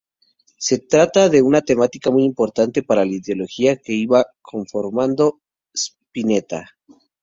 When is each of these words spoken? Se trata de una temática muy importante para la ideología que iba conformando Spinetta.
Se 0.57 0.79
trata 0.79 1.29
de 1.29 1.43
una 1.43 1.61
temática 1.61 2.09
muy 2.09 2.23
importante 2.23 2.81
para 2.81 3.05
la 3.05 3.11
ideología 3.11 3.75
que 3.75 3.93
iba 3.93 4.25
conformando 4.41 5.41
Spinetta. 5.75 6.71